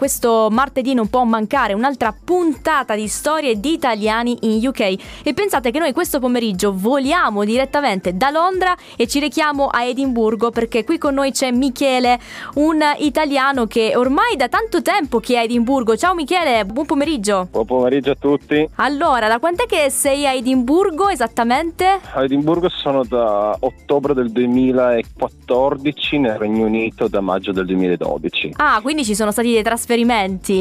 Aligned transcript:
questo 0.00 0.48
martedì 0.50 0.94
non 0.94 1.10
può 1.10 1.24
mancare 1.24 1.74
un'altra 1.74 2.14
puntata 2.24 2.94
di 2.94 3.06
storie 3.06 3.60
di 3.60 3.74
italiani 3.74 4.38
in 4.40 4.66
UK 4.66 4.80
e 5.22 5.34
pensate 5.34 5.70
che 5.70 5.78
noi 5.78 5.92
questo 5.92 6.18
pomeriggio 6.18 6.72
voliamo 6.74 7.44
direttamente 7.44 8.16
da 8.16 8.30
Londra 8.30 8.74
e 8.96 9.06
ci 9.06 9.20
rechiamo 9.20 9.66
a 9.66 9.84
Edimburgo 9.84 10.52
perché 10.52 10.84
qui 10.84 10.96
con 10.96 11.12
noi 11.12 11.32
c'è 11.32 11.50
Michele, 11.50 12.18
un 12.54 12.80
italiano 12.96 13.66
che 13.66 13.92
ormai 13.94 14.36
da 14.36 14.48
tanto 14.48 14.80
tempo 14.80 15.20
che 15.20 15.34
è 15.34 15.36
a 15.36 15.42
Edimburgo. 15.42 15.94
Ciao 15.98 16.14
Michele, 16.14 16.64
buon 16.64 16.86
pomeriggio. 16.86 17.48
Buon 17.50 17.66
pomeriggio 17.66 18.12
a 18.12 18.16
tutti. 18.18 18.66
Allora, 18.76 19.28
da 19.28 19.38
quant'è 19.38 19.66
che 19.66 19.90
sei 19.90 20.26
a 20.26 20.32
Edimburgo 20.32 21.10
esattamente? 21.10 22.00
A 22.14 22.24
Edimburgo 22.24 22.70
sono 22.70 23.04
da 23.04 23.54
ottobre 23.60 24.14
del 24.14 24.30
2014, 24.30 26.18
nel 26.20 26.38
Regno 26.38 26.64
Unito 26.64 27.06
da 27.06 27.20
maggio 27.20 27.52
del 27.52 27.66
2012. 27.66 28.54
Ah, 28.56 28.80
quindi 28.80 29.04
ci 29.04 29.14
sono 29.14 29.30
stati 29.30 29.52
dei 29.52 29.62
trasferimenti. 29.62 29.88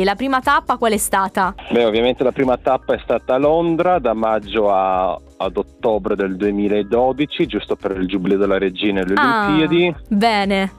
La 0.03 0.15
prima 0.15 0.41
tappa 0.41 0.77
qual 0.77 0.91
è 0.93 0.97
stata? 0.97 1.53
Beh, 1.71 1.85
ovviamente 1.85 2.23
la 2.23 2.31
prima 2.31 2.57
tappa 2.57 2.93
è 2.95 2.99
stata 3.03 3.35
a 3.35 3.37
Londra 3.37 3.99
da 3.99 4.13
maggio 4.13 4.71
a, 4.71 5.11
ad 5.37 5.57
ottobre 5.57 6.15
del 6.15 6.35
2012, 6.35 7.45
giusto 7.45 7.75
per 7.75 7.91
il 7.97 8.07
giubileo 8.07 8.37
della 8.37 8.57
regina 8.57 9.01
e 9.01 9.05
le 9.05 9.13
Ah, 9.15 9.45
Olimpiadi. 9.45 9.95
bene. 10.07 10.71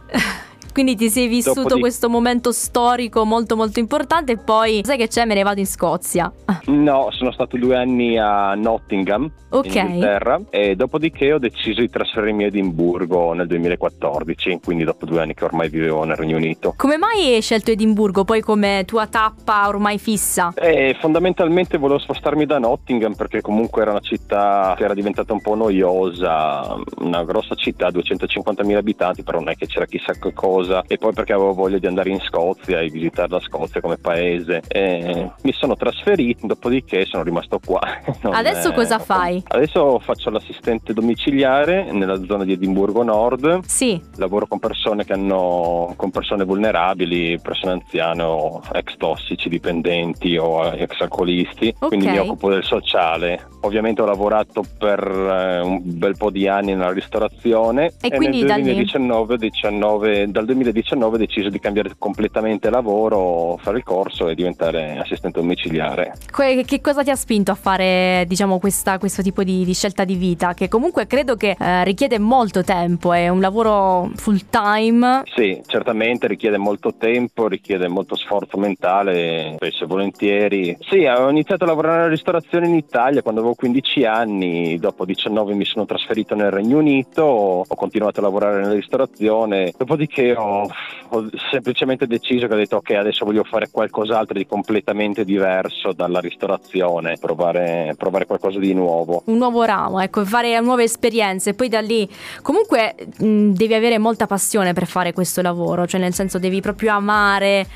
Quindi 0.72 0.94
ti 0.96 1.10
sei 1.10 1.26
vissuto 1.28 1.54
Dopodiché- 1.62 1.80
questo 1.80 2.08
momento 2.08 2.52
storico 2.52 3.24
molto 3.24 3.56
molto 3.56 3.78
importante 3.80 4.32
e 4.32 4.36
poi 4.38 4.80
sai 4.84 4.96
che 4.96 5.08
c'è 5.08 5.24
me 5.24 5.34
ne 5.34 5.42
vado 5.42 5.60
in 5.60 5.66
Scozia. 5.66 6.32
No, 6.70 7.08
sono 7.10 7.32
stato 7.32 7.56
due 7.56 7.76
anni 7.76 8.16
a 8.18 8.54
Nottingham, 8.54 9.28
Ok. 9.50 9.66
in 9.66 9.72
Inghilterra, 9.86 10.40
e 10.50 10.76
dopodiché 10.76 11.32
ho 11.32 11.38
deciso 11.38 11.80
di 11.80 11.88
trasferirmi 11.90 12.44
a 12.44 12.46
Edimburgo 12.46 13.32
nel 13.32 13.46
2014, 13.48 14.60
quindi 14.64 14.84
dopo 14.84 15.04
due 15.04 15.20
anni 15.20 15.34
che 15.34 15.44
ormai 15.44 15.68
vivevo 15.68 16.04
nel 16.04 16.16
Regno 16.16 16.36
Unito. 16.36 16.74
Come 16.76 16.96
mai 16.96 17.34
hai 17.34 17.40
scelto 17.42 17.70
Edimburgo 17.72 18.24
poi 18.24 18.40
come 18.40 18.84
tua 18.86 19.06
tappa 19.08 19.66
ormai 19.68 19.98
fissa? 19.98 20.52
E 20.54 20.96
fondamentalmente 21.00 21.76
volevo 21.76 21.98
spostarmi 21.98 22.46
da 22.46 22.58
Nottingham 22.58 23.14
perché 23.14 23.40
comunque 23.40 23.82
era 23.82 23.90
una 23.90 24.00
città 24.00 24.74
che 24.76 24.84
era 24.84 24.94
diventata 24.94 25.32
un 25.32 25.40
po' 25.40 25.54
noiosa, 25.56 26.76
una 26.98 27.24
grossa 27.24 27.54
città, 27.56 27.88
250.000 27.88 28.76
abitanti, 28.76 29.22
però 29.22 29.38
non 29.38 29.48
è 29.50 29.56
che 29.56 29.66
c'era 29.66 29.86
chissà 29.86 30.12
che 30.12 30.32
cosa. 30.32 30.59
E 30.86 30.96
poi 30.98 31.12
perché 31.12 31.32
avevo 31.32 31.52
voglia 31.54 31.78
di 31.78 31.86
andare 31.86 32.10
in 32.10 32.20
Scozia 32.20 32.80
e 32.80 32.88
visitare 32.88 33.28
la 33.30 33.40
Scozia 33.40 33.80
come 33.80 33.96
paese. 33.96 34.62
E 34.68 35.30
mi 35.42 35.52
sono 35.52 35.74
trasferito, 35.76 36.46
dopodiché 36.46 37.04
sono 37.06 37.22
rimasto 37.22 37.58
qua. 37.64 37.80
Non 38.22 38.34
Adesso 38.34 38.70
è- 38.70 38.74
cosa 38.74 38.98
fai? 38.98 39.42
Adesso 39.48 39.98
faccio 40.00 40.28
l'assistente 40.30 40.92
domiciliare 40.92 41.90
nella 41.90 42.22
zona 42.24 42.44
di 42.44 42.52
Edimburgo 42.52 43.02
Nord. 43.02 43.60
Sì, 43.64 43.98
Lavoro 44.16 44.46
con 44.46 44.58
persone 44.58 45.04
che 45.04 45.12
hanno 45.14 45.94
con 45.96 46.10
persone 46.10 46.44
vulnerabili, 46.44 47.38
persone 47.40 47.72
anziane 47.72 48.22
o 48.22 48.60
ex 48.72 48.96
tossici, 48.96 49.48
dipendenti 49.48 50.36
o 50.36 50.66
ex 50.66 51.00
alcolisti, 51.00 51.68
Ok. 51.78 51.88
quindi 51.88 52.08
mi 52.08 52.18
occupo 52.18 52.50
del 52.50 52.62
sociale. 52.64 53.46
Ovviamente 53.62 54.02
ho 54.02 54.06
lavorato 54.06 54.62
per 54.78 54.98
eh, 55.02 55.60
un 55.60 55.80
bel 55.82 56.16
po' 56.16 56.30
di 56.30 56.46
anni 56.48 56.72
nella 56.74 56.92
ristorazione 56.92 57.92
E 58.00 58.10
quindi 58.10 58.38
nel 58.38 58.46
da 58.46 58.56
lì? 58.56 58.62
2019, 58.62 59.36
19 59.36 60.26
dal 60.30 60.44
2019 60.52 61.14
ho 61.16 61.18
deciso 61.18 61.48
di 61.48 61.58
cambiare 61.58 61.92
completamente 61.98 62.70
lavoro, 62.70 63.58
fare 63.62 63.78
il 63.78 63.84
corso 63.84 64.28
e 64.28 64.34
diventare 64.34 64.98
assistente 64.98 65.40
domiciliare. 65.40 66.14
Que- 66.30 66.64
che 66.64 66.80
cosa 66.80 67.02
ti 67.02 67.10
ha 67.10 67.16
spinto 67.16 67.50
a 67.50 67.54
fare 67.54 68.24
diciamo 68.26 68.58
questa- 68.58 68.98
questo 68.98 69.22
tipo 69.22 69.42
di, 69.42 69.64
di 69.64 69.74
scelta 69.74 70.04
di 70.04 70.14
vita? 70.14 70.54
Che 70.54 70.68
comunque 70.68 71.06
credo 71.06 71.36
che 71.36 71.56
eh, 71.58 71.84
richiede 71.84 72.18
molto 72.18 72.62
tempo, 72.62 73.12
è 73.12 73.28
un 73.28 73.40
lavoro 73.40 74.10
full 74.16 74.40
time. 74.50 75.22
Sì, 75.34 75.60
certamente 75.66 76.26
richiede 76.26 76.58
molto 76.58 76.94
tempo, 76.96 77.48
richiede 77.48 77.88
molto 77.88 78.14
sforzo 78.16 78.56
mentale, 78.58 79.54
spesso 79.56 79.84
e 79.84 79.86
volentieri. 79.86 80.76
Sì, 80.80 81.04
ho 81.04 81.28
iniziato 81.30 81.64
a 81.64 81.68
lavorare 81.68 81.96
nella 81.98 82.08
ristorazione 82.08 82.66
in 82.66 82.74
Italia 82.74 83.22
quando 83.22 83.40
avevo 83.40 83.54
15 83.54 84.04
anni, 84.04 84.78
dopo 84.78 85.04
19 85.04 85.54
mi 85.54 85.64
sono 85.64 85.84
trasferito 85.86 86.34
nel 86.34 86.50
Regno 86.50 86.78
Unito, 86.78 87.22
ho 87.22 87.74
continuato 87.74 88.20
a 88.20 88.22
lavorare 88.22 88.60
nella 88.60 88.74
ristorazione, 88.74 89.72
dopodiché 89.76 90.34
ho, 90.36 90.39
ho 90.42 91.28
semplicemente 91.50 92.06
deciso 92.06 92.46
che 92.46 92.54
ho 92.54 92.56
detto 92.56 92.76
ok, 92.76 92.90
adesso 92.90 93.24
voglio 93.24 93.42
fare 93.44 93.68
qualcos'altro 93.70 94.38
di 94.38 94.46
completamente 94.46 95.24
diverso 95.24 95.92
dalla 95.92 96.20
ristorazione, 96.20 97.16
provare, 97.18 97.94
provare 97.96 98.26
qualcosa 98.26 98.58
di 98.58 98.72
nuovo. 98.74 99.22
Un 99.26 99.38
nuovo 99.38 99.62
ramo, 99.64 100.00
ecco, 100.00 100.24
fare 100.24 100.58
nuove 100.60 100.84
esperienze. 100.84 101.54
Poi 101.54 101.68
da 101.68 101.80
lì, 101.80 102.08
comunque, 102.42 102.94
mh, 103.18 103.50
devi 103.50 103.74
avere 103.74 103.98
molta 103.98 104.26
passione 104.26 104.72
per 104.72 104.86
fare 104.86 105.12
questo 105.12 105.42
lavoro. 105.42 105.86
Cioè, 105.86 106.00
nel 106.00 106.14
senso, 106.14 106.38
devi 106.38 106.60
proprio 106.60 106.92
amare 106.92 107.66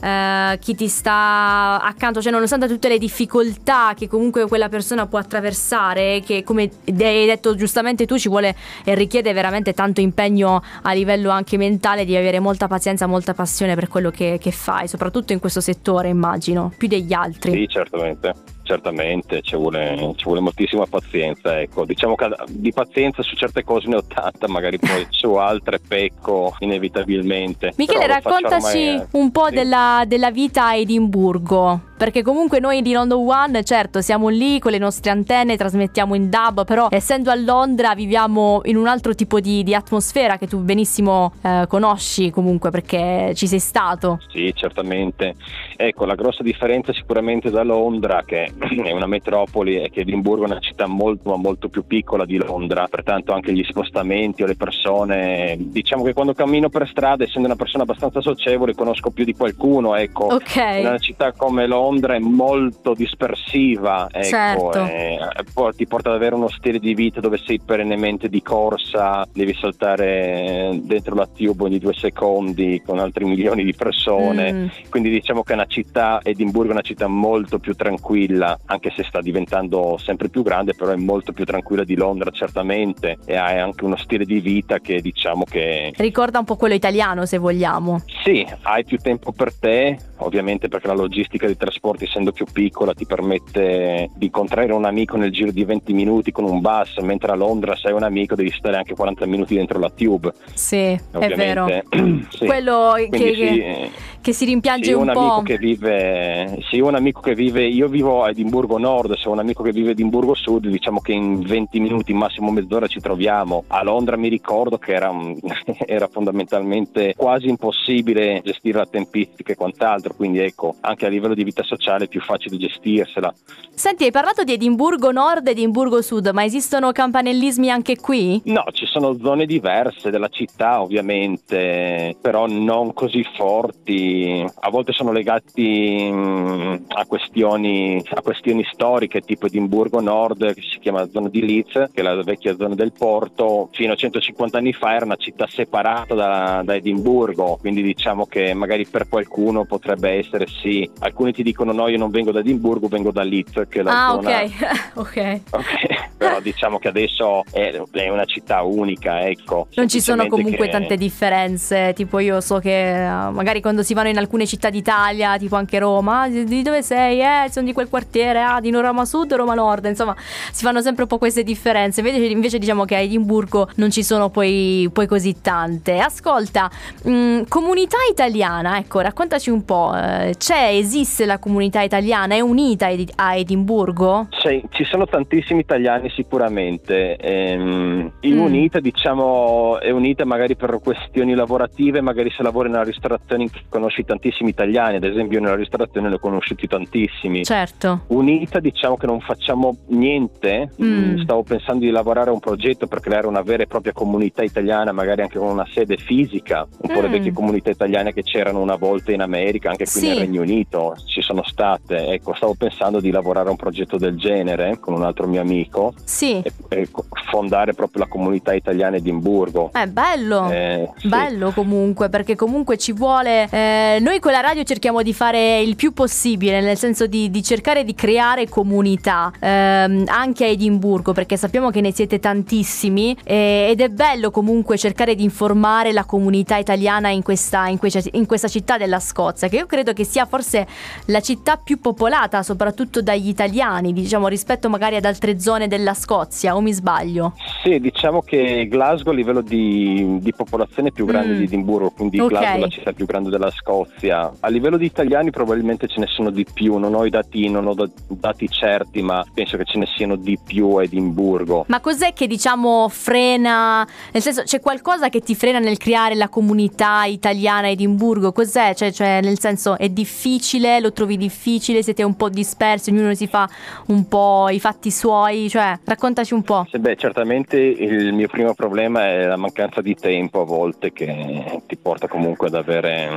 eh, 0.00 0.58
chi 0.60 0.74
ti 0.74 0.88
sta 0.88 1.80
accanto. 1.82 2.22
Cioè, 2.22 2.32
nonostante 2.32 2.68
tutte 2.68 2.88
le 2.88 2.98
difficoltà 2.98 3.94
che 3.96 4.06
comunque 4.06 4.46
quella 4.46 4.68
persona 4.68 5.06
può 5.06 5.18
attraversare, 5.18 6.22
che 6.24 6.44
come 6.44 6.70
hai 6.86 7.26
detto 7.26 7.54
giustamente 7.56 8.06
tu, 8.06 8.18
ci 8.18 8.28
vuole 8.28 8.54
e 8.84 8.94
richiede 8.94 9.32
veramente 9.32 9.72
tanto 9.72 10.00
impegno 10.00 10.62
a 10.82 10.92
livello 10.92 11.30
anche 11.30 11.56
mentale. 11.56 12.04
Devi 12.14 12.26
avere 12.28 12.38
molta 12.40 12.68
pazienza, 12.68 13.06
molta 13.06 13.34
passione 13.34 13.74
per 13.74 13.88
quello 13.88 14.10
che, 14.10 14.38
che 14.40 14.52
fai, 14.52 14.86
soprattutto 14.86 15.32
in 15.32 15.40
questo 15.40 15.60
settore, 15.60 16.08
immagino, 16.08 16.72
più 16.76 16.86
degli 16.86 17.12
altri. 17.12 17.50
Sì, 17.50 17.66
certamente, 17.66 18.32
certamente, 18.64 19.42
ci 19.42 19.54
vuole, 19.54 20.14
ci 20.16 20.24
vuole 20.24 20.40
moltissima 20.40 20.86
pazienza, 20.86 21.60
ecco. 21.60 21.84
Diciamo 21.84 22.16
che 22.16 22.28
di 22.48 22.72
pazienza 22.72 23.22
su 23.22 23.36
certe 23.36 23.62
cose 23.62 23.88
ne 23.88 23.96
ho 23.96 24.04
tanta, 24.04 24.48
magari 24.48 24.78
poi 24.78 25.06
su 25.10 25.34
altre 25.34 25.78
pecco 25.78 26.56
inevitabilmente. 26.58 27.74
Michele, 27.76 28.06
raccontaci 28.06 28.88
ormai, 28.88 28.96
eh, 28.96 29.06
un 29.12 29.30
po' 29.30 29.46
sì. 29.48 29.54
della, 29.54 30.02
della 30.06 30.30
vita 30.30 30.66
a 30.66 30.74
Edimburgo. 30.74 31.92
Perché 31.96 32.22
comunque 32.22 32.58
noi 32.58 32.82
di 32.82 32.92
London 32.92 33.24
One, 33.26 33.62
certo, 33.62 34.00
siamo 34.00 34.28
lì 34.28 34.58
con 34.58 34.72
le 34.72 34.78
nostre 34.78 35.12
antenne, 35.12 35.56
trasmettiamo 35.56 36.16
in 36.16 36.28
DAB, 36.28 36.64
però 36.64 36.88
essendo 36.90 37.30
a 37.30 37.36
Londra 37.36 37.94
viviamo 37.94 38.62
in 38.64 38.76
un 38.76 38.88
altro 38.88 39.14
tipo 39.14 39.38
di, 39.38 39.62
di 39.62 39.74
atmosfera 39.74 40.36
che 40.36 40.48
tu 40.48 40.58
benissimo 40.58 41.32
eh, 41.40 41.66
conosci 41.68 42.30
comunque 42.30 42.70
perché 42.70 43.32
ci 43.36 43.46
sei 43.46 43.60
stato. 43.60 44.18
Sì, 44.28 44.52
certamente. 44.54 45.36
Ecco, 45.76 46.04
la 46.04 46.14
grossa 46.14 46.42
differenza 46.42 46.92
sicuramente 46.92 47.50
da 47.50 47.62
Londra, 47.62 48.22
che 48.24 48.50
è 48.82 48.92
una 48.92 49.06
metropoli, 49.06 49.76
è 49.76 49.90
che 49.90 50.00
Edimburgo 50.00 50.44
è 50.44 50.50
una 50.50 50.60
città 50.60 50.86
molto, 50.86 51.30
ma 51.30 51.36
molto 51.36 51.68
più 51.68 51.86
piccola 51.86 52.24
di 52.24 52.36
Londra, 52.36 52.86
pertanto 52.88 53.32
anche 53.32 53.52
gli 53.52 53.64
spostamenti 53.64 54.42
o 54.42 54.46
le 54.46 54.56
persone, 54.56 55.56
diciamo 55.58 56.02
che 56.02 56.12
quando 56.12 56.34
cammino 56.34 56.68
per 56.68 56.88
strada, 56.88 57.24
essendo 57.24 57.48
una 57.48 57.56
persona 57.56 57.82
abbastanza 57.82 58.20
socievole, 58.20 58.74
conosco 58.74 59.10
più 59.10 59.24
di 59.24 59.34
qualcuno, 59.34 59.94
ecco. 59.96 60.26
Ok. 60.26 60.56
In 60.56 60.86
una 60.86 60.98
città 60.98 61.32
come 61.32 61.66
Londra 61.66 62.14
è 62.14 62.18
molto 62.18 62.94
dispersiva, 62.94 64.08
ecco, 64.10 64.24
Certo. 64.26 64.84
e, 64.86 65.14
e 65.14 65.44
poi 65.52 65.72
ti 65.74 65.86
porta 65.86 66.10
ad 66.10 66.16
avere 66.16 66.34
uno 66.34 66.48
stile 66.48 66.78
di 66.78 66.94
vita 66.94 67.20
dove 67.20 67.38
sei 67.44 67.60
perennemente 67.64 68.28
di 68.28 68.42
corsa, 68.42 69.26
devi 69.32 69.54
saltare 69.54 70.78
dentro 70.82 71.14
la 71.14 71.26
tube 71.26 71.64
ogni 71.64 71.78
due 71.78 71.94
secondi 71.94 72.82
con 72.84 72.98
altri 72.98 73.24
milioni 73.26 73.64
di 73.64 73.74
persone. 73.74 74.52
Mm. 74.52 74.66
Quindi 74.90 75.10
diciamo 75.10 75.42
che 75.42 75.52
è 75.52 75.54
una 75.54 75.63
città, 75.66 76.20
Edimburgo 76.22 76.70
è 76.70 76.72
una 76.72 76.80
città 76.82 77.06
molto 77.06 77.58
più 77.58 77.74
tranquilla, 77.74 78.58
anche 78.66 78.92
se 78.94 79.02
sta 79.04 79.20
diventando 79.20 79.98
sempre 79.98 80.28
più 80.28 80.42
grande, 80.42 80.74
però 80.74 80.90
è 80.92 80.96
molto 80.96 81.32
più 81.32 81.44
tranquilla 81.44 81.84
di 81.84 81.94
Londra 81.96 82.30
certamente 82.30 83.18
e 83.24 83.36
ha 83.36 83.46
anche 83.62 83.84
uno 83.84 83.96
stile 83.96 84.24
di 84.24 84.40
vita 84.40 84.78
che 84.78 85.00
diciamo 85.00 85.44
che 85.44 85.92
Ricorda 85.96 86.38
un 86.38 86.44
po' 86.44 86.56
quello 86.56 86.74
italiano 86.74 87.26
se 87.26 87.38
vogliamo. 87.38 88.02
sì, 88.22 88.46
hai 88.62 88.84
più 88.84 88.98
tempo 88.98 89.32
per 89.32 89.52
te, 89.54 89.96
ovviamente 90.18 90.68
perché 90.68 90.86
la 90.86 90.94
logistica 90.94 91.46
dei 91.46 91.56
trasporti 91.56 92.04
essendo 92.04 92.32
più 92.32 92.46
piccola 92.50 92.92
ti 92.94 93.06
permette 93.06 94.10
di 94.14 94.26
incontrare 94.26 94.72
un 94.72 94.84
amico 94.84 95.16
nel 95.16 95.30
giro 95.32 95.50
di 95.50 95.64
20 95.64 95.92
minuti 95.92 96.32
con 96.32 96.44
un 96.44 96.60
bus, 96.60 96.96
mentre 96.98 97.32
a 97.32 97.34
Londra 97.34 97.74
se 97.76 97.88
hai 97.88 97.94
un 97.94 98.02
amico 98.02 98.34
devi 98.34 98.50
stare 98.50 98.76
anche 98.76 98.94
40 98.94 99.26
minuti 99.26 99.54
dentro 99.54 99.78
la 99.78 99.90
tube. 99.90 100.32
Sì, 100.54 100.76
è 100.76 100.98
vero. 101.10 101.64
Ovviamente. 101.64 101.84
Sì. 102.34 102.46
Quello 102.46 102.92
che, 102.96 103.08
Quindi 103.08 103.34
sì, 103.34 103.40
che- 103.40 103.90
che 104.24 104.32
si 104.32 104.46
rimpiange 104.46 104.86
Sì, 104.86 104.92
un, 104.94 105.06
un 105.08 105.12
po'. 105.12 105.20
amico 105.20 105.42
che 105.42 105.58
vive, 105.58 106.58
sì, 106.70 106.80
un 106.80 106.94
amico 106.94 107.20
che 107.20 107.34
vive, 107.34 107.66
io 107.66 107.88
vivo 107.88 108.24
a 108.24 108.30
Edimburgo 108.30 108.78
Nord, 108.78 109.16
se 109.16 109.28
ho 109.28 109.32
un 109.32 109.38
amico 109.38 109.62
che 109.62 109.70
vive 109.70 109.88
a 109.88 109.92
Edimburgo 109.92 110.32
Sud, 110.32 110.66
diciamo 110.66 111.00
che 111.02 111.12
in 111.12 111.42
20 111.42 111.78
minuti, 111.78 112.14
massimo 112.14 112.50
mezz'ora 112.50 112.86
ci 112.86 113.00
troviamo. 113.00 113.64
A 113.66 113.82
Londra 113.82 114.16
mi 114.16 114.28
ricordo 114.28 114.78
che 114.78 114.94
era, 114.94 115.12
era 115.84 116.08
fondamentalmente 116.10 117.12
quasi 117.14 117.48
impossibile 117.50 118.40
gestire 118.42 118.78
la 118.78 118.86
tempistica 118.86 119.52
e 119.52 119.56
quant'altro, 119.56 120.14
quindi 120.14 120.38
ecco, 120.38 120.76
anche 120.80 121.04
a 121.04 121.10
livello 121.10 121.34
di 121.34 121.44
vita 121.44 121.62
sociale 121.62 122.06
è 122.06 122.08
più 122.08 122.22
facile 122.22 122.56
gestirsela. 122.56 123.32
Senti, 123.74 124.04
hai 124.04 124.10
parlato 124.10 124.42
di 124.42 124.54
Edimburgo 124.54 125.10
Nord 125.12 125.48
e 125.48 125.50
Edimburgo 125.50 126.00
Sud, 126.00 126.28
ma 126.32 126.44
esistono 126.44 126.92
campanellismi 126.92 127.68
anche 127.70 127.96
qui? 127.96 128.40
No, 128.44 128.64
ci 128.72 128.86
sono 128.86 129.18
zone 129.20 129.44
diverse 129.44 130.10
della 130.10 130.28
città 130.28 130.80
ovviamente, 130.80 132.16
però 132.22 132.46
non 132.46 132.94
così 132.94 133.22
forti 133.36 134.12
legati, 134.14 134.44
a 134.60 134.70
volte 134.70 134.92
sono 134.92 135.12
legati 135.12 136.10
mh, 136.10 136.84
a, 136.88 137.04
questioni, 137.06 138.02
a 138.08 138.20
questioni 138.22 138.64
storiche, 138.70 139.20
tipo 139.20 139.46
Edimburgo 139.46 140.00
Nord, 140.00 140.54
che 140.54 140.62
si 140.62 140.78
chiama 140.78 141.08
zona 141.10 141.28
di 141.28 141.44
Leeds, 141.44 141.90
che 141.92 142.00
è 142.00 142.02
la 142.02 142.22
vecchia 142.22 142.54
zona 142.56 142.74
del 142.74 142.92
porto, 142.92 143.68
fino 143.72 143.92
a 143.92 143.96
150 143.96 144.58
anni 144.58 144.72
fa 144.72 144.94
era 144.94 145.04
una 145.04 145.16
città 145.16 145.46
separata 145.48 146.14
da, 146.14 146.62
da 146.64 146.74
Edimburgo, 146.74 147.58
quindi 147.60 147.82
diciamo 147.82 148.26
che 148.26 148.54
magari 148.54 148.86
per 148.86 149.08
qualcuno 149.08 149.64
potrebbe 149.64 150.10
essere 150.10 150.46
sì. 150.46 150.88
Alcuni 151.00 151.32
ti 151.32 151.42
dicono 151.42 151.72
no, 151.72 151.88
io 151.88 151.98
non 151.98 152.10
vengo 152.10 152.30
da 152.32 152.40
Edimburgo, 152.40 152.88
vengo 152.88 153.10
da 153.10 153.22
Leeds, 153.22 153.66
che 153.68 153.80
è 153.80 153.82
la 153.82 154.06
ah, 154.06 154.12
zona... 154.12 154.42
ok, 154.42 154.50
ok. 154.94 155.40
Ok, 155.50 155.93
però 156.24 156.40
diciamo 156.40 156.78
che 156.78 156.88
adesso 156.88 157.44
è, 157.50 157.80
è 157.92 158.08
una 158.08 158.24
città 158.24 158.62
unica, 158.62 159.26
ecco. 159.26 159.68
Non 159.74 159.88
ci 159.88 160.00
sono 160.00 160.26
comunque 160.26 160.66
che... 160.66 160.72
tante 160.72 160.96
differenze, 160.96 161.92
tipo 161.94 162.18
io 162.18 162.40
so 162.40 162.58
che 162.58 162.70
uh, 162.70 163.30
magari 163.30 163.60
quando 163.60 163.82
si 163.82 163.94
vanno 163.94 164.08
in 164.08 164.18
alcune 164.18 164.46
città 164.46 164.70
d'Italia, 164.70 165.36
tipo 165.38 165.56
anche 165.56 165.78
Roma, 165.78 166.28
di, 166.28 166.62
dove 166.62 166.82
sei? 166.82 167.20
Eh, 167.20 167.50
sono 167.50 167.66
di 167.66 167.72
quel 167.72 167.88
quartiere, 167.88 168.40
ah, 168.40 168.60
di 168.60 168.70
Roma 168.70 169.04
Sud 169.04 169.32
Roma 169.34 169.54
Nord, 169.54 169.84
insomma, 169.86 170.16
si 170.18 170.64
fanno 170.64 170.80
sempre 170.80 171.02
un 171.02 171.08
po' 171.08 171.18
queste 171.18 171.42
differenze. 171.42 172.00
Invece, 172.00 172.24
invece 172.24 172.58
diciamo 172.58 172.84
che 172.84 172.96
a 172.96 173.00
Edimburgo 173.00 173.68
non 173.76 173.90
ci 173.90 174.02
sono 174.02 174.30
poi, 174.30 174.88
poi 174.92 175.06
così 175.06 175.40
tante. 175.40 175.98
Ascolta, 175.98 176.70
mh, 177.04 177.10
mm, 177.10 177.42
comunità 177.48 177.98
italiana, 178.10 178.78
ecco, 178.78 179.00
raccontaci 179.00 179.50
un 179.50 179.64
po', 179.64 179.92
eh, 179.94 180.34
c'è, 180.36 180.70
esiste 180.72 181.26
la 181.26 181.38
comunità 181.38 181.82
italiana, 181.82 182.34
è 182.34 182.40
unita 182.40 182.88
a 183.16 183.36
Edimburgo? 183.36 184.28
Sì, 184.30 184.62
ci 184.70 184.84
sono 184.84 185.06
tantissimi 185.06 185.60
italiani 185.60 186.10
sicuramente. 186.14 187.16
Ehm, 187.16 188.12
in 188.20 188.36
mm. 188.36 188.40
unita 188.40 188.80
diciamo 188.80 189.80
è 189.80 189.90
unita 189.90 190.24
magari 190.24 190.56
per 190.56 190.78
questioni 190.82 191.34
lavorative, 191.34 192.00
magari 192.00 192.30
se 192.30 192.42
lavori 192.42 192.68
nella 192.68 192.84
ristorazione 192.84 193.48
conosci 193.68 194.04
tantissimi 194.04 194.50
italiani, 194.50 194.96
ad 194.96 195.04
esempio 195.04 195.38
io 195.38 195.44
nella 195.44 195.56
ristorazione 195.56 196.08
ne 196.08 196.14
ho 196.14 196.18
conosciuti 196.18 196.66
tantissimi. 196.66 197.44
Certo. 197.44 198.04
Unita 198.08 198.60
diciamo 198.60 198.96
che 198.96 199.06
non 199.06 199.20
facciamo 199.20 199.76
niente, 199.88 200.70
mm. 200.82 201.22
stavo 201.22 201.42
pensando 201.42 201.84
di 201.84 201.90
lavorare 201.90 202.30
a 202.30 202.32
un 202.32 202.40
progetto 202.40 202.86
per 202.86 203.00
creare 203.00 203.26
una 203.26 203.42
vera 203.42 203.62
e 203.62 203.66
propria 203.66 203.92
comunità 203.92 204.42
italiana, 204.42 204.92
magari 204.92 205.22
anche 205.22 205.38
con 205.38 205.48
una 205.48 205.66
sede 205.72 205.96
fisica, 205.96 206.66
un 206.80 206.92
po' 206.92 207.00
mm. 207.00 207.02
le 207.02 207.08
vecchie 207.08 207.32
comunità 207.32 207.70
italiane 207.70 208.12
che 208.12 208.22
c'erano 208.22 208.60
una 208.60 208.76
volta 208.76 209.12
in 209.12 209.20
America, 209.20 209.70
anche 209.70 209.84
qui 209.84 210.00
sì. 210.00 210.08
nel 210.08 210.18
Regno 210.18 210.42
Unito 210.42 210.94
ci 211.06 211.20
sono 211.20 211.42
state. 211.44 212.08
Ecco, 212.08 212.34
stavo 212.34 212.54
pensando 212.54 213.00
di 213.00 213.10
lavorare 213.10 213.48
a 213.48 213.50
un 213.50 213.56
progetto 213.56 213.96
del 213.96 214.16
genere 214.16 214.78
con 214.80 214.94
un 214.94 215.02
altro 215.02 215.26
mio 215.26 215.40
amico. 215.40 215.94
Sì. 216.04 216.42
E, 216.42 216.52
e 216.68 216.88
fondare 217.30 217.72
proprio 217.72 218.02
la 218.02 218.08
comunità 218.08 218.52
italiana 218.54 218.96
Edimburgo. 218.96 219.70
È 219.72 219.86
bello, 219.86 220.50
eh, 220.50 220.90
bello 221.02 221.48
sì. 221.48 221.54
comunque, 221.54 222.08
perché 222.08 222.36
comunque 222.36 222.76
ci 222.76 222.92
vuole... 222.92 223.48
Eh, 223.50 223.98
noi 224.00 224.20
con 224.20 224.32
la 224.32 224.40
radio 224.40 224.62
cerchiamo 224.62 225.02
di 225.02 225.12
fare 225.12 225.60
il 225.60 225.76
più 225.76 225.92
possibile, 225.92 226.60
nel 226.60 226.76
senso 226.76 227.06
di, 227.06 227.30
di 227.30 227.42
cercare 227.42 227.84
di 227.84 227.94
creare 227.94 228.48
comunità, 228.48 229.32
ehm, 229.38 230.04
anche 230.06 230.44
a 230.44 230.48
Edimburgo, 230.48 231.12
perché 231.12 231.36
sappiamo 231.36 231.70
che 231.70 231.80
ne 231.80 231.92
siete 231.92 232.20
tantissimi 232.20 233.16
eh, 233.24 233.68
ed 233.70 233.80
è 233.80 233.88
bello 233.88 234.30
comunque 234.30 234.76
cercare 234.78 235.14
di 235.14 235.24
informare 235.24 235.92
la 235.92 236.04
comunità 236.04 236.56
italiana 236.56 237.08
in 237.08 237.22
questa, 237.22 237.66
in, 237.68 237.78
questa, 237.78 238.00
in 238.12 238.26
questa 238.26 238.48
città 238.48 238.76
della 238.76 239.00
Scozia, 239.00 239.48
che 239.48 239.56
io 239.56 239.66
credo 239.66 239.92
che 239.92 240.04
sia 240.04 240.26
forse 240.26 240.66
la 241.06 241.20
città 241.20 241.56
più 241.56 241.80
popolata, 241.80 242.42
soprattutto 242.42 243.02
dagli 243.02 243.28
italiani, 243.28 243.92
diciamo, 243.92 244.28
rispetto 244.28 244.68
magari 244.68 244.96
ad 244.96 245.04
altre 245.04 245.40
zone 245.40 245.68
della 245.84 245.94
Scozia, 245.94 246.56
o 246.56 246.60
mi 246.62 246.72
sbaglio? 246.72 247.34
Sì, 247.62 247.78
diciamo 247.78 248.22
che 248.22 248.66
Glasgow 248.68 249.12
a 249.12 249.16
livello 249.16 249.42
di, 249.42 250.18
di 250.20 250.32
popolazione 250.32 250.88
è 250.88 250.92
più 250.92 251.04
grande 251.04 251.34
mm. 251.34 251.36
di 251.36 251.44
Edimburgo, 251.44 251.90
quindi 251.90 252.18
okay. 252.18 252.28
Glasgow 252.30 252.56
è 252.56 252.60
la 252.60 252.68
città 252.68 252.92
più 252.92 253.04
grande 253.04 253.28
della 253.28 253.50
Scozia. 253.50 254.32
A 254.40 254.48
livello 254.48 254.78
di 254.78 254.86
italiani 254.86 255.30
probabilmente 255.30 255.86
ce 255.86 256.00
ne 256.00 256.06
sono 256.06 256.30
di 256.30 256.46
più, 256.50 256.78
non 256.78 256.94
ho 256.94 257.04
i 257.04 257.10
dati, 257.10 257.48
non 257.50 257.66
ho 257.66 257.74
dati 258.08 258.48
certi, 258.48 259.02
ma 259.02 259.24
penso 259.32 259.58
che 259.58 259.64
ce 259.64 259.78
ne 259.78 259.86
siano 259.94 260.16
di 260.16 260.38
più 260.42 260.74
a 260.76 260.82
Edimburgo. 260.82 261.66
Ma 261.68 261.80
cos'è 261.80 262.14
che 262.14 262.26
diciamo 262.26 262.88
frena, 262.88 263.86
nel 264.12 264.22
senso 264.22 264.42
c'è 264.42 264.60
qualcosa 264.60 265.10
che 265.10 265.20
ti 265.20 265.34
frena 265.34 265.58
nel 265.58 265.76
creare 265.76 266.14
la 266.14 266.28
comunità 266.28 267.04
italiana 267.04 267.66
a 267.66 267.70
Edimburgo? 267.70 268.32
Cos'è? 268.32 268.74
Cioè, 268.74 268.90
cioè 268.90 269.20
nel 269.20 269.38
senso 269.38 269.76
è 269.76 269.90
difficile, 269.90 270.80
lo 270.80 270.92
trovi 270.92 271.18
difficile, 271.18 271.82
siete 271.82 272.02
un 272.02 272.16
po' 272.16 272.30
dispersi, 272.30 272.90
ognuno 272.90 273.14
si 273.14 273.26
fa 273.26 273.48
un 273.86 274.08
po' 274.08 274.48
i 274.48 274.60
fatti 274.60 274.90
suoi, 274.90 275.48
cioè 275.50 275.73
raccontaci 275.84 276.34
un 276.34 276.42
po'. 276.42 276.66
Beh, 276.70 276.96
certamente 276.96 277.56
il 277.58 278.12
mio 278.12 278.28
primo 278.28 278.54
problema 278.54 279.06
è 279.06 279.26
la 279.26 279.36
mancanza 279.36 279.80
di 279.80 279.94
tempo 279.94 280.40
a 280.40 280.44
volte 280.44 280.92
che 280.92 281.62
ti 281.66 281.76
porta 281.76 282.08
comunque 282.08 282.48
ad 282.48 282.54
avere, 282.54 283.08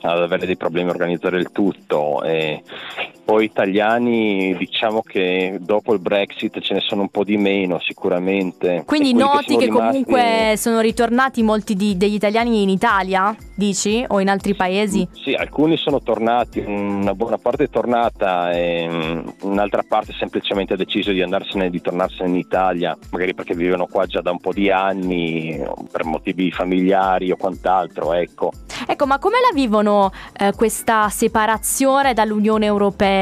ad 0.00 0.22
avere 0.22 0.46
dei 0.46 0.56
problemi 0.56 0.88
a 0.88 0.92
organizzare 0.92 1.38
il 1.38 1.50
tutto. 1.52 2.22
E 2.22 2.62
poi 3.26 3.44
italiani 3.44 4.54
diciamo 4.56 5.02
che 5.02 5.58
dopo 5.60 5.92
il 5.92 5.98
Brexit 5.98 6.60
ce 6.60 6.74
ne 6.74 6.80
sono 6.80 7.02
un 7.02 7.08
po' 7.08 7.24
di 7.24 7.36
meno 7.36 7.80
sicuramente. 7.80 8.84
Quindi 8.86 9.14
noti 9.14 9.56
che, 9.56 9.56
che 9.56 9.64
rimasti... 9.64 10.04
comunque 10.04 10.54
sono 10.56 10.78
ritornati 10.78 11.42
molti 11.42 11.74
di, 11.74 11.96
degli 11.96 12.14
italiani 12.14 12.62
in 12.62 12.68
Italia, 12.68 13.34
dici? 13.52 14.04
O 14.06 14.20
in 14.20 14.28
altri 14.28 14.54
paesi? 14.54 15.08
Sì, 15.10 15.34
alcuni 15.34 15.76
sono 15.76 16.00
tornati, 16.00 16.60
una 16.60 17.14
buona 17.14 17.36
parte 17.36 17.64
è 17.64 17.68
tornata 17.68 18.52
e 18.52 19.24
un'altra 19.42 19.82
parte 19.86 20.12
semplicemente 20.16 20.74
ha 20.74 20.76
deciso 20.76 21.10
di 21.10 21.20
andarsene, 21.20 21.68
di 21.68 21.80
tornarsene 21.80 22.28
in 22.28 22.36
Italia, 22.36 22.96
magari 23.10 23.34
perché 23.34 23.56
vivono 23.56 23.88
qua 23.88 24.06
già 24.06 24.20
da 24.20 24.30
un 24.30 24.38
po' 24.38 24.52
di 24.52 24.70
anni, 24.70 25.60
per 25.90 26.04
motivi 26.04 26.52
familiari 26.52 27.32
o 27.32 27.36
quant'altro, 27.36 28.12
ecco. 28.12 28.52
Ecco, 28.86 29.06
ma 29.06 29.18
come 29.18 29.38
la 29.40 29.52
vivono 29.52 30.12
eh, 30.38 30.52
questa 30.54 31.08
separazione 31.08 32.14
dall'Unione 32.14 32.66
Europea? 32.66 33.14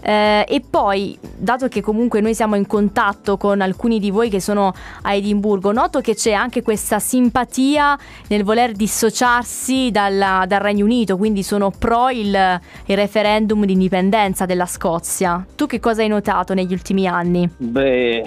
Eh, 0.00 0.44
e 0.48 0.62
poi, 0.68 1.18
dato 1.36 1.68
che 1.68 1.80
comunque 1.80 2.20
noi 2.20 2.34
siamo 2.34 2.56
in 2.56 2.66
contatto 2.66 3.36
con 3.36 3.60
alcuni 3.60 3.98
di 3.98 4.10
voi 4.10 4.28
che 4.28 4.40
sono 4.40 4.72
a 5.02 5.14
Edimburgo, 5.14 5.72
noto 5.72 6.00
che 6.00 6.14
c'è 6.14 6.32
anche 6.32 6.62
questa 6.62 6.98
simpatia 6.98 7.98
nel 8.28 8.44
voler 8.44 8.72
dissociarsi 8.72 9.90
dalla, 9.90 10.44
dal 10.46 10.60
Regno 10.60 10.84
Unito, 10.84 11.16
quindi 11.16 11.42
sono 11.42 11.70
pro 11.70 12.08
il, 12.10 12.60
il 12.86 12.96
referendum 12.96 13.64
di 13.64 13.72
indipendenza 13.72 14.46
della 14.46 14.66
Scozia. 14.66 15.44
Tu 15.54 15.66
che 15.66 15.80
cosa 15.80 16.02
hai 16.02 16.08
notato 16.08 16.54
negli 16.54 16.72
ultimi 16.72 17.06
anni? 17.06 17.48
Beh, 17.56 18.22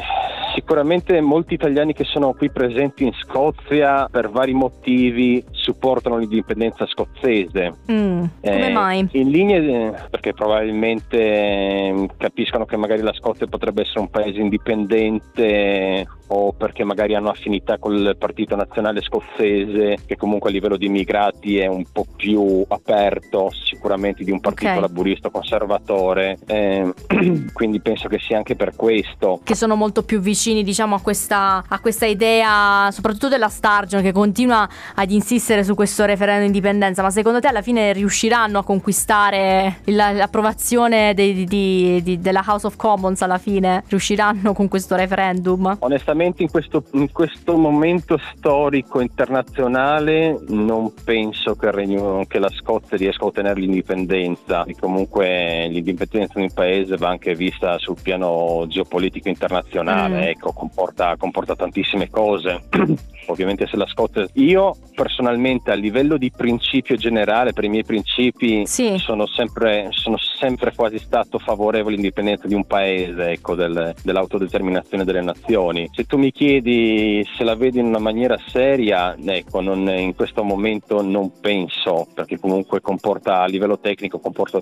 Sicuramente 0.53 1.21
molti 1.21 1.53
italiani 1.53 1.93
che 1.93 2.03
sono 2.03 2.33
qui 2.33 2.49
presenti 2.49 3.05
in 3.05 3.13
Scozia 3.13 4.07
per 4.11 4.29
vari 4.29 4.53
motivi 4.53 5.43
supportano 5.71 6.17
l'indipendenza 6.17 6.85
scozzese. 6.85 7.73
Mm, 7.91 8.23
come 8.41 8.67
eh, 8.67 8.71
mai? 8.71 9.07
In 9.11 9.29
linea 9.29 10.07
perché 10.09 10.33
probabilmente 10.33 11.17
eh, 11.17 12.09
capiscono 12.17 12.65
che 12.65 12.77
magari 12.77 13.01
la 13.01 13.13
Scozia 13.13 13.47
potrebbe 13.47 13.81
essere 13.83 13.99
un 13.99 14.09
paese 14.09 14.39
indipendente 14.39 16.07
o 16.33 16.53
perché 16.53 16.83
magari 16.83 17.13
hanno 17.13 17.29
affinità 17.29 17.77
col 17.77 18.15
partito 18.17 18.55
nazionale 18.55 19.01
scozzese 19.01 19.97
che 20.05 20.15
comunque 20.15 20.49
a 20.49 20.53
livello 20.53 20.77
di 20.77 20.85
immigrati 20.85 21.57
è 21.57 21.67
un 21.67 21.83
po' 21.91 22.05
più 22.15 22.63
aperto 22.67 23.51
sicuramente 23.51 24.23
di 24.23 24.31
un 24.31 24.39
partito 24.39 24.69
okay. 24.69 24.81
laburista 24.81 25.29
conservatore 25.29 26.37
eh, 26.47 26.93
quindi 27.51 27.81
penso 27.81 28.07
che 28.07 28.19
sia 28.19 28.37
anche 28.37 28.55
per 28.55 28.75
questo 28.75 29.41
che 29.43 29.55
sono 29.55 29.75
molto 29.75 30.03
più 30.03 30.21
vicini 30.21 30.63
diciamo 30.63 30.95
a 30.95 31.01
questa, 31.01 31.63
a 31.67 31.79
questa 31.79 32.05
idea 32.05 32.89
soprattutto 32.91 33.27
della 33.27 33.49
Sturgeon 33.49 34.01
che 34.01 34.13
continua 34.13 34.67
ad 34.95 35.11
insistere 35.11 35.60
su 35.63 35.75
questo 35.75 36.05
referendum 36.05 36.41
di 36.41 36.47
indipendenza 36.47 37.01
ma 37.01 37.09
secondo 37.09 37.39
te 37.39 37.47
alla 37.47 37.61
fine 37.61 37.93
riusciranno 37.93 38.59
a 38.59 38.63
conquistare 38.63 39.79
l'approvazione 39.85 41.13
di, 41.13 41.45
di, 41.45 42.01
di, 42.03 42.19
della 42.19 42.43
House 42.45 42.67
of 42.67 42.75
Commons 42.75 43.21
alla 43.21 43.37
fine 43.37 43.83
riusciranno 43.87 44.53
con 44.53 44.67
questo 44.67 44.95
referendum 44.95 45.77
onestamente 45.79 46.09
onestamente 46.11 46.43
in 46.43 46.49
questo, 46.49 46.83
in 46.91 47.11
questo, 47.11 47.57
momento 47.57 48.19
storico 48.35 49.01
internazionale 49.01 50.37
non 50.47 50.93
penso 51.03 51.55
che, 51.55 51.71
Regno, 51.71 52.25
che, 52.27 52.39
la 52.39 52.49
Scozia 52.49 52.97
riesca 52.97 53.23
a 53.23 53.27
ottenere 53.27 53.59
l'indipendenza 53.59 54.63
e 54.63 54.75
comunque 54.79 55.67
l'indipendenza 55.69 56.33
di 56.35 56.43
un 56.43 56.53
paese 56.53 56.97
va 56.97 57.09
anche 57.09 57.35
vista 57.35 57.77
sul 57.77 57.97
piano 58.01 58.65
geopolitico 58.67 59.29
internazionale, 59.29 60.19
mm. 60.19 60.29
ecco, 60.29 60.53
comporta, 60.53 61.15
comporta 61.17 61.55
tantissime 61.55 62.09
cose. 62.09 62.63
Ovviamente 63.27 63.67
se 63.67 63.77
la 63.77 63.87
Scozia... 63.87 64.27
Io 64.33 64.75
personalmente 64.95 65.40
a 65.71 65.73
livello 65.73 66.17
di 66.17 66.31
principio 66.31 66.95
generale, 66.95 67.53
per 67.53 67.63
i 67.63 67.69
miei 67.69 67.83
principi, 67.83 68.65
sì. 68.65 68.97
sono, 68.97 69.25
sempre, 69.27 69.87
sono, 69.89 70.17
sempre, 70.17 70.73
quasi 70.75 70.99
stato 70.99 71.39
favorevole 71.39 71.93
all'indipendenza 71.93 72.47
di 72.47 72.53
un 72.53 72.65
paese, 72.65 73.31
ecco, 73.31 73.55
del, 73.55 73.93
dell'autodeterminazione 74.03 75.03
delle 75.03 75.21
nazioni. 75.21 75.89
Se 75.93 76.05
tu 76.05 76.17
mi 76.17 76.31
chiedi 76.31 77.27
se 77.35 77.43
la 77.43 77.55
vedi 77.55 77.79
in 77.79 77.85
una 77.85 77.99
maniera 77.99 78.37
seria, 78.47 79.15
ecco, 79.23 79.61
non, 79.61 79.87
in 79.89 80.15
questo 80.15 80.43
momento 80.43 81.01
non 81.01 81.39
penso, 81.39 82.07
perché 82.13 82.39
comunque 82.39 82.81
comporta 82.81 83.41
a 83.41 83.45
livello 83.45 83.79
tecnico 83.79 84.19
comporta 84.19 84.61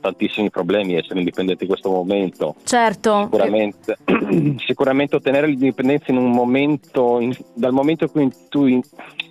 tantissimi 0.00 0.50
problemi 0.50 0.94
essere 0.94 1.18
indipendente 1.18 1.64
in 1.64 1.70
questo 1.70 1.90
momento. 1.90 2.56
Certo. 2.64 3.22
Sicuramente, 3.24 3.96
sicuramente 4.66 5.16
ottenere 5.16 5.46
l'indipendenza 5.46 6.10
in 6.10 6.18
un 6.18 6.30
momento, 6.30 7.20
in, 7.20 7.34
dal 7.54 7.72
momento 7.72 8.04
in 8.04 8.10
cui 8.10 8.30
tu 8.48 8.66
in, 8.66 8.80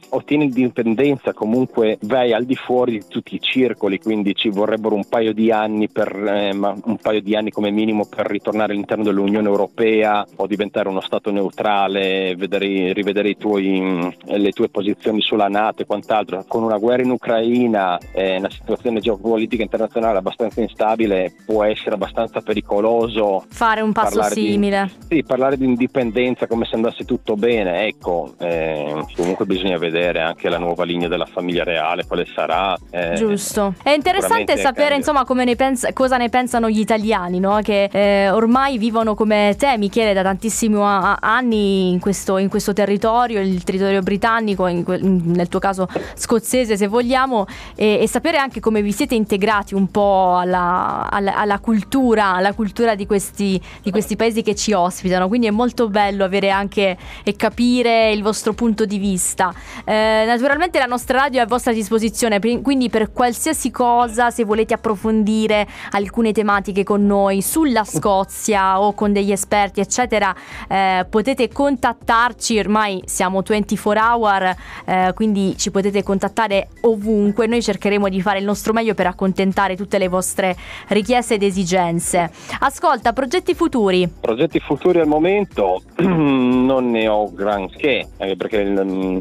ottieni 0.10 0.52
l'indipendenza 0.52 1.34
comunque 1.34 1.98
vai 2.02 2.34
al 2.34 2.46
di 2.46 2.56
fuori 2.56 2.94
di 2.94 3.04
tutti 3.08 3.36
i 3.36 3.42
circoli, 3.42 4.00
quindi 4.00 4.36
ci 4.36 4.50
vorrebbero 4.50 4.96
un 4.96 5.06
paio 5.08 5.34
di 5.34 5.52
anni 5.52 5.90
per, 5.90 6.16
eh, 6.16 6.52
un 6.52 6.98
paio 7.02 7.22
di 7.22 7.36
anni 7.36 7.52
come 7.52 7.72
minimo 7.72 8.06
per 8.06 8.28
ritornare 8.28 8.74
all'interno 8.74 9.04
dell'Unione 9.04 9.48
Europea 9.48 10.26
o 10.36 10.48
diventare 10.48 10.90
uno 10.90 11.02
Stato 11.02 11.32
neutrale, 11.32 12.36
vedere, 12.36 12.94
rivedere 12.94 13.36
tuoi, 13.36 14.16
le 14.24 14.52
tue 14.52 14.70
posizioni 14.70 15.22
sulla 15.22 15.48
Nato 15.48 15.82
e 15.82 15.86
quant'altro. 15.86 16.44
Con 16.48 16.64
una 16.64 16.78
guerra 16.78 17.04
in 17.04 17.12
Ucraina 17.12 17.98
e 18.14 18.38
una 18.38 18.50
situazione 18.50 19.00
geopolitica 19.00 19.64
internazionale 19.64 20.18
abbastanza 20.18 20.62
instabile 20.62 21.34
può 21.46 21.64
essere 21.64 21.96
abbastanza 21.96 22.42
pericoloso 22.42 23.46
fare 23.48 23.82
un 23.82 23.92
passo 23.92 24.22
simile. 24.24 24.92
Di, 25.08 25.16
sì, 25.18 25.24
parlare 25.24 25.58
di 25.58 25.66
indipendenza 25.66 26.48
come 26.48 26.66
se 26.66 26.76
andasse 26.76 27.06
tutto 27.06 27.36
bene, 27.36 27.88
ecco, 27.88 28.34
eh, 28.40 29.06
comunque 29.16 29.46
bisogna 29.46 29.78
vedere 29.78 29.95
anche 30.02 30.50
la 30.50 30.58
nuova 30.58 30.84
linea 30.84 31.08
della 31.08 31.26
famiglia 31.26 31.64
reale, 31.64 32.06
quale 32.06 32.26
sarà. 32.34 32.78
Eh, 32.90 33.14
Giusto. 33.16 33.74
È 33.82 33.92
interessante 33.92 34.58
sapere 34.58 34.96
insomma 34.96 35.24
ne 35.46 35.56
pensa, 35.56 35.94
cosa 35.94 36.18
ne 36.18 36.30
pensano 36.30 36.70
gli 36.70 36.80
italiani, 36.80 37.40
no? 37.40 37.60
che 37.62 37.90
eh, 37.92 38.30
ormai 38.30 38.78
vivono 38.78 39.16
come 39.16 39.56
te 39.58 39.78
Michele 39.78 40.14
da 40.14 40.24
tantissimi 40.24 40.78
anni 40.82 41.92
in 41.92 42.00
questo, 42.00 42.38
in 42.38 42.50
questo 42.50 42.74
territorio, 42.74 43.40
il 43.40 43.64
territorio 43.64 44.02
britannico, 44.02 44.68
in, 44.68 44.84
nel 45.26 45.48
tuo 45.48 45.60
caso 45.60 45.88
scozzese 46.16 46.76
se 46.76 46.88
vogliamo, 46.88 47.46
e, 47.76 48.00
e, 48.02 48.08
sapere 48.08 48.38
anche 48.38 48.60
come 48.60 48.82
vi 48.82 48.92
siete 48.92 49.16
integrati 49.16 49.74
un 49.74 49.90
po' 49.92 50.38
alla, 50.38 51.08
alla, 51.10 51.36
alla 51.36 51.60
cultura, 51.60 52.34
alla 52.34 52.54
cultura 52.54 52.96
di 52.96 53.06
questi, 53.06 53.62
di 53.82 53.92
questi 53.92 54.16
paesi 54.16 54.42
che 54.42 54.56
ci 54.56 54.74
ospitano, 54.74 55.28
quindi 55.28 55.48
è 55.48 55.52
molto 55.52 55.90
bello 55.90 56.24
avere 56.24 56.50
anche 56.50 56.98
e 57.24 57.36
capire 57.36 58.12
il 58.12 58.24
vostro 58.24 58.54
punto 58.54 58.86
di 58.86 58.98
vista. 58.98 59.54
Eh, 59.86 60.24
naturalmente 60.26 60.80
la 60.80 60.86
nostra 60.86 61.20
radio 61.20 61.40
è 61.40 61.44
a 61.44 61.48
vostra 61.48 61.72
disposizione, 61.72 62.40
quindi 62.40 62.90
per 62.90 63.12
qualsiasi 63.12 63.70
cosa, 63.70 64.32
se 64.32 64.44
volete 64.44 64.74
approfondire 64.74 65.68
alcune 65.92 66.32
tematiche 66.32 66.84
con 66.84 67.06
noi 67.06 67.42
sulla 67.42 67.84
Scozia 67.84 68.82
o 68.82 68.94
con 68.94 69.14
degli 69.14 69.32
esperti, 69.32 69.80
eccetera, 69.80 70.36
eh, 70.68 71.06
potete 71.08 71.50
contattarci, 71.50 72.58
ormai 72.58 73.02
siamo 73.06 73.42
24 73.46 74.02
hour, 74.02 74.56
eh, 74.86 75.12
quindi 75.14 75.56
ci 75.58 75.70
potete 75.70 76.02
contattare 76.02 76.70
ovunque, 76.82 77.46
noi 77.46 77.62
cercheremo 77.62 78.10
di 78.10 78.22
fare 78.22 78.40
il 78.40 78.46
nostro 78.46 78.74
meglio 78.74 78.96
per 78.96 79.08
accontentare 79.08 79.76
tutte 79.76 80.00
le 80.00 80.08
vostre 80.08 80.56
richieste 80.88 81.36
ed 81.36 81.44
esigenze. 81.44 82.32
Ascolta, 82.60 83.14
progetti 83.14 83.54
futuri? 83.54 84.10
Progetti 84.20 84.60
futuri 84.60 85.00
al 85.00 85.08
momento 85.08 85.84
non 85.98 86.90
ne 86.90 87.08
ho 87.08 87.32
granché, 87.32 88.08
eh, 88.18 88.36
perché 88.36 88.64
mm, 88.64 89.18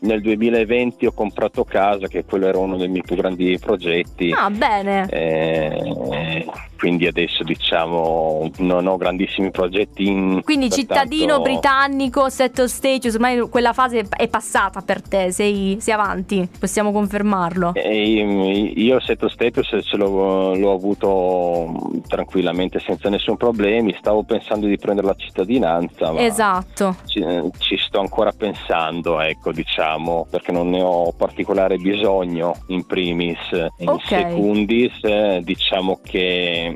nel 0.00 0.20
2020 0.20 1.06
ho 1.06 1.12
comprato 1.12 1.64
casa, 1.64 2.06
che 2.06 2.24
quello 2.24 2.46
era 2.46 2.58
uno 2.58 2.76
dei 2.76 2.88
miei 2.88 3.02
più 3.02 3.16
grandi 3.16 3.58
progetti. 3.58 4.32
Ah, 4.32 4.50
bene. 4.50 5.08
Eh, 5.08 6.46
quindi 6.78 7.06
adesso 7.06 7.42
diciamo 7.42 8.50
non 8.58 8.86
ho 8.86 8.96
grandissimi 8.96 9.50
progetti 9.50 10.06
in 10.06 10.40
quindi 10.44 10.70
cittadino 10.70 11.40
britannico 11.40 12.28
settle 12.30 12.68
status 12.68 13.14
ormai 13.14 13.40
quella 13.48 13.72
fase 13.72 14.06
è 14.16 14.28
passata 14.28 14.80
per 14.80 15.02
te 15.02 15.32
sei, 15.32 15.78
sei 15.80 15.94
avanti 15.94 16.48
possiamo 16.58 16.92
confermarlo? 16.92 17.74
E 17.74 18.72
io 18.76 19.00
settle 19.00 19.28
status 19.28 19.78
ce 19.82 19.96
l'ho, 19.96 20.54
l'ho, 20.54 20.72
avuto 20.72 21.90
tranquillamente 22.06 22.78
senza 22.78 23.08
nessun 23.08 23.36
problema 23.36 23.90
stavo 23.98 24.22
pensando 24.22 24.66
di 24.66 24.78
prendere 24.78 25.06
la 25.08 25.14
cittadinanza 25.16 26.16
esatto. 26.16 26.96
ci, 27.06 27.24
ci 27.58 27.76
sto 27.78 27.98
ancora 28.00 28.30
pensando 28.30 29.20
ecco 29.20 29.52
diciamo 29.52 30.26
perché 30.30 30.52
non 30.52 30.70
ne 30.70 30.82
ho 30.82 31.12
particolare 31.12 31.76
bisogno 31.76 32.54
in 32.68 32.86
primis. 32.86 33.38
In 33.78 33.88
okay. 33.88 34.30
secundis 34.30 34.92
eh, 35.02 35.40
diciamo 35.42 36.00
che 36.02 36.67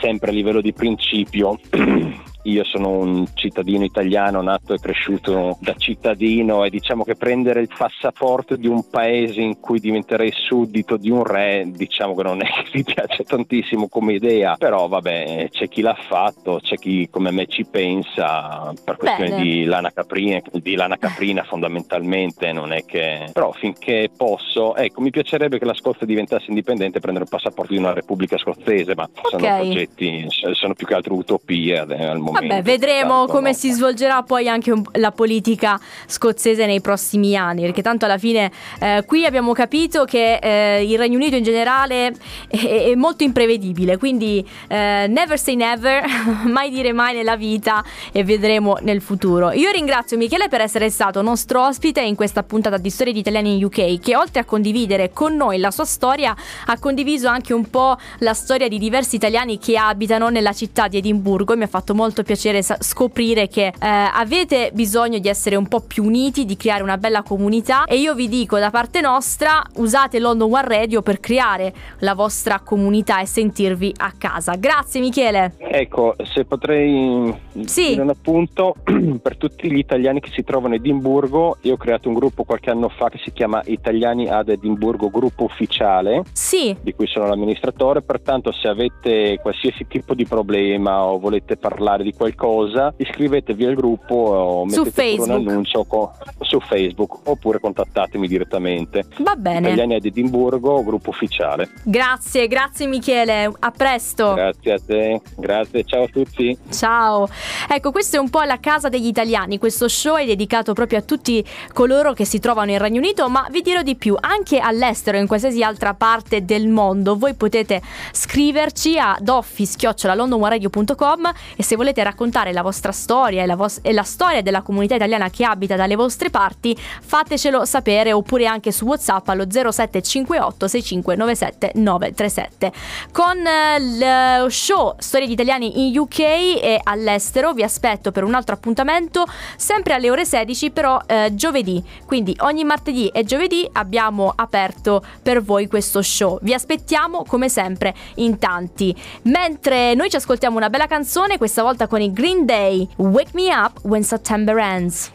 sempre 0.00 0.30
a 0.30 0.32
livello 0.32 0.60
di 0.60 0.72
principio 0.72 1.58
io 2.42 2.64
sono 2.64 2.88
un 2.88 3.26
cittadino 3.34 3.84
italiano 3.84 4.40
nato 4.40 4.72
e 4.72 4.78
cresciuto 4.78 5.58
da 5.60 5.74
cittadino 5.76 6.64
e 6.64 6.70
diciamo 6.70 7.04
che 7.04 7.14
prendere 7.14 7.60
il 7.60 7.68
passaporto 7.76 8.56
di 8.56 8.66
un 8.66 8.88
paese 8.88 9.40
in 9.40 9.60
cui 9.60 9.78
diventerei 9.78 10.32
suddito 10.32 10.96
di 10.96 11.10
un 11.10 11.24
re 11.24 11.68
diciamo 11.70 12.14
che 12.14 12.22
non 12.22 12.40
è 12.40 12.46
che 12.46 12.64
mi 12.72 12.82
piace 12.82 13.24
tantissimo 13.24 13.88
come 13.88 14.14
idea 14.14 14.56
però 14.56 14.88
vabbè 14.88 15.48
c'è 15.50 15.68
chi 15.68 15.82
l'ha 15.82 15.96
fatto 16.08 16.60
c'è 16.62 16.76
chi 16.76 17.08
come 17.10 17.30
me 17.30 17.46
ci 17.46 17.66
pensa 17.66 18.72
per 18.84 18.96
questione 18.96 19.42
di 19.42 19.64
lana, 19.64 19.90
caprina, 19.92 20.40
di 20.50 20.74
lana 20.74 20.96
caprina 20.96 21.42
fondamentalmente 21.42 22.52
non 22.52 22.72
è 22.72 22.84
che 22.86 23.28
però 23.32 23.52
finché 23.52 24.10
posso 24.16 24.76
ecco 24.76 25.02
mi 25.02 25.10
piacerebbe 25.10 25.58
che 25.58 25.64
la 25.66 25.74
Scozia 25.74 26.06
diventasse 26.06 26.46
indipendente 26.48 26.98
e 26.98 27.00
prendere 27.00 27.26
il 27.26 27.30
passaporto 27.30 27.72
di 27.72 27.78
una 27.78 27.92
repubblica 27.92 28.38
scozzese 28.38 28.94
ma 28.94 29.02
okay. 29.02 29.30
sono 29.30 29.56
progetti 29.56 30.26
sono 30.52 30.74
più 30.74 30.86
che 30.86 30.94
altro 30.94 31.14
utopie 31.14 31.78
al 31.78 31.86
momento 32.18 32.29
momento. 32.32 32.54
Vabbè, 32.54 32.62
vedremo 32.62 33.26
come 33.26 33.54
si 33.54 33.70
svolgerà 33.70 34.22
poi 34.22 34.48
anche 34.48 34.70
un, 34.70 34.82
la 34.92 35.12
politica 35.12 35.78
scozzese 36.06 36.66
nei 36.66 36.80
prossimi 36.80 37.36
anni, 37.36 37.62
perché 37.62 37.82
tanto 37.82 38.04
alla 38.04 38.18
fine 38.18 38.50
eh, 38.80 39.04
qui 39.06 39.24
abbiamo 39.24 39.52
capito 39.52 40.04
che 40.04 40.36
eh, 40.36 40.84
il 40.84 40.98
Regno 40.98 41.16
Unito 41.16 41.36
in 41.36 41.42
generale 41.42 42.12
è, 42.48 42.90
è 42.90 42.94
molto 42.94 43.24
imprevedibile, 43.24 43.96
quindi 43.96 44.46
eh, 44.68 45.06
never 45.08 45.38
say 45.38 45.54
never, 45.54 46.04
mai 46.46 46.70
dire 46.70 46.92
mai 46.92 47.14
nella 47.14 47.36
vita 47.36 47.84
e 48.12 48.24
vedremo 48.24 48.78
nel 48.80 49.00
futuro. 49.00 49.52
Io 49.52 49.70
ringrazio 49.70 50.16
Michele 50.16 50.48
per 50.48 50.60
essere 50.60 50.90
stato 50.90 51.22
nostro 51.22 51.66
ospite 51.66 52.00
in 52.00 52.14
questa 52.14 52.42
puntata 52.42 52.76
di 52.76 52.90
Storie 52.90 53.12
di 53.12 53.20
Italiani 53.20 53.56
in 53.56 53.64
UK, 53.64 53.98
che 54.00 54.16
oltre 54.16 54.40
a 54.40 54.44
condividere 54.44 55.12
con 55.12 55.34
noi 55.34 55.58
la 55.58 55.70
sua 55.70 55.84
storia, 55.84 56.34
ha 56.66 56.78
condiviso 56.78 57.28
anche 57.28 57.52
un 57.52 57.68
po' 57.70 57.96
la 58.18 58.34
storia 58.34 58.68
di 58.68 58.78
diversi 58.78 59.16
italiani 59.16 59.58
che 59.58 59.76
abitano 59.76 60.28
nella 60.28 60.52
città 60.52 60.88
di 60.88 60.98
Edimburgo 60.98 61.52
e 61.52 61.56
mi 61.56 61.64
ha 61.64 61.68
fatto 61.68 61.94
molto 61.94 62.19
molto 62.20 62.22
piacere 62.22 62.62
scoprire 62.62 63.48
che 63.48 63.66
eh, 63.66 63.72
avete 63.80 64.70
bisogno 64.72 65.18
di 65.18 65.28
essere 65.28 65.56
un 65.56 65.66
po' 65.66 65.80
più 65.80 66.04
uniti, 66.04 66.44
di 66.44 66.56
creare 66.56 66.82
una 66.82 66.98
bella 66.98 67.22
comunità 67.22 67.84
e 67.84 67.96
io 67.96 68.14
vi 68.14 68.28
dico 68.28 68.58
da 68.58 68.70
parte 68.70 69.00
nostra 69.00 69.62
usate 69.76 70.18
London 70.18 70.52
One 70.52 70.68
Radio 70.68 71.02
per 71.02 71.20
creare 71.20 71.72
la 72.00 72.14
vostra 72.14 72.60
comunità 72.60 73.20
e 73.20 73.26
sentirvi 73.26 73.94
a 73.96 74.12
casa. 74.16 74.56
Grazie 74.56 75.00
Michele. 75.00 75.54
Ecco, 75.58 76.14
se 76.22 76.44
potrei 76.44 77.34
sì. 77.64 77.88
dire 77.88 78.02
un 78.02 78.10
appunto 78.10 78.74
per 79.20 79.36
tutti 79.36 79.70
gli 79.70 79.78
italiani 79.78 80.20
che 80.20 80.30
si 80.32 80.42
trovano 80.42 80.74
a 80.74 80.76
Edimburgo, 80.76 81.58
io 81.62 81.74
ho 81.74 81.76
creato 81.76 82.08
un 82.08 82.14
gruppo 82.14 82.44
qualche 82.44 82.70
anno 82.70 82.88
fa 82.88 83.08
che 83.08 83.18
si 83.22 83.32
chiama 83.32 83.62
Italiani 83.66 84.28
ad 84.28 84.48
Edimburgo 84.48 85.10
Gruppo 85.10 85.44
Ufficiale, 85.44 86.22
sì. 86.32 86.76
di 86.80 86.94
cui 86.94 87.06
sono 87.06 87.26
l'amministratore, 87.26 88.02
pertanto 88.02 88.52
se 88.52 88.68
avete 88.68 89.38
qualsiasi 89.40 89.86
tipo 89.86 90.14
di 90.14 90.26
problema 90.26 91.04
o 91.04 91.18
volete 91.18 91.56
parlare 91.56 92.02
di 92.02 92.09
di 92.10 92.12
qualcosa, 92.12 92.92
iscrivetevi 92.96 93.64
al 93.64 93.74
gruppo 93.74 94.14
o 94.14 94.66
mettete 94.66 95.16
un 95.18 95.30
annuncio 95.30 95.84
co- 95.84 96.12
su 96.40 96.60
Facebook 96.60 97.28
oppure 97.28 97.60
contattatemi 97.60 98.26
direttamente. 98.26 99.04
Va 99.18 99.36
bene. 99.36 99.68
Italiani 99.68 99.94
ad 99.94 100.04
Edimburgo, 100.04 100.82
gruppo 100.82 101.10
ufficiale. 101.10 101.70
Grazie, 101.84 102.48
grazie 102.48 102.86
Michele, 102.86 103.52
a 103.58 103.70
presto. 103.70 104.34
Grazie 104.34 104.72
a 104.72 104.80
te, 104.84 105.20
grazie, 105.36 105.84
ciao 105.84 106.04
a 106.04 106.08
tutti. 106.08 106.56
Ciao. 106.70 107.28
Ecco, 107.68 107.92
questo 107.92 108.16
è 108.16 108.18
un 108.18 108.30
po' 108.30 108.42
la 108.42 108.58
casa 108.58 108.88
degli 108.88 109.06
italiani, 109.06 109.58
questo 109.58 109.88
show 109.88 110.16
è 110.16 110.26
dedicato 110.26 110.72
proprio 110.72 110.98
a 110.98 111.02
tutti 111.02 111.44
coloro 111.72 112.12
che 112.12 112.24
si 112.24 112.38
trovano 112.38 112.72
in 112.72 112.78
Regno 112.78 112.98
Unito, 112.98 113.28
ma 113.28 113.46
vi 113.50 113.62
dirò 113.62 113.82
di 113.82 113.96
più, 113.96 114.16
anche 114.18 114.58
all'estero, 114.58 115.18
in 115.18 115.26
qualsiasi 115.26 115.62
altra 115.62 115.94
parte 115.94 116.44
del 116.44 116.68
mondo, 116.68 117.16
voi 117.16 117.34
potete 117.34 117.80
scriverci 118.12 118.98
a 118.98 119.16
doffice.londonwaradio.com 119.20 121.32
e 121.56 121.62
se 121.62 121.76
volete 121.76 121.99
volete 122.00 122.02
raccontare 122.02 122.52
la 122.52 122.62
vostra 122.62 122.92
storia 122.92 123.42
e 123.42 123.46
la, 123.46 123.56
vos- 123.56 123.78
e 123.82 123.92
la 123.92 124.02
storia 124.02 124.42
della 124.42 124.62
comunità 124.62 124.94
italiana 124.94 125.30
che 125.30 125.44
abita 125.44 125.76
dalle 125.76 125.96
vostre 125.96 126.30
parti, 126.30 126.76
fatecelo 126.76 127.64
sapere 127.64 128.12
oppure 128.12 128.46
anche 128.46 128.72
su 128.72 128.86
WhatsApp 128.86 129.28
allo 129.28 129.44
0758 129.50 130.68
6597 130.68 131.72
937. 131.74 132.72
Con 133.12 133.46
eh, 133.46 134.40
lo 134.40 134.48
show 134.48 134.94
Storie 134.98 135.26
di 135.26 135.32
Italiani 135.32 135.86
in 135.86 135.98
UK 135.98 136.18
e 136.18 136.80
all'estero 136.82 137.52
vi 137.52 137.62
aspetto 137.62 138.10
per 138.10 138.24
un 138.24 138.34
altro 138.34 138.54
appuntamento 138.54 139.26
sempre 139.56 139.94
alle 139.94 140.10
ore 140.10 140.24
16 140.24 140.70
però 140.70 141.00
eh, 141.06 141.30
giovedì. 141.34 141.82
Quindi 142.06 142.36
ogni 142.40 142.64
martedì 142.64 143.08
e 143.08 143.24
giovedì 143.24 143.68
abbiamo 143.72 144.32
aperto 144.34 145.02
per 145.22 145.42
voi 145.42 145.68
questo 145.68 146.02
show. 146.02 146.38
Vi 146.42 146.54
aspettiamo 146.54 147.24
come 147.24 147.48
sempre 147.48 147.94
in 148.16 148.38
tanti. 148.38 148.94
Mentre 149.22 149.94
noi 149.94 150.08
ci 150.08 150.16
ascoltiamo 150.16 150.56
una 150.56 150.70
bella 150.70 150.86
canzone, 150.86 151.38
questa 151.38 151.62
volta 151.62 151.86
con 151.90 152.00
i 152.00 152.12
Green 152.12 152.46
Day, 152.46 152.88
Wake 152.98 153.32
Me 153.34 153.52
Up 153.52 153.80
When 153.82 154.04
September 154.04 154.58
Ends. 154.58 155.10